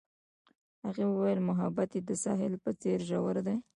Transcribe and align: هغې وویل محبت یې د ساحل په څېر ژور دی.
هغې 0.85 1.05
وویل 1.07 1.39
محبت 1.49 1.89
یې 1.95 2.01
د 2.09 2.11
ساحل 2.23 2.53
په 2.63 2.71
څېر 2.81 2.99
ژور 3.09 3.35
دی. 3.47 3.57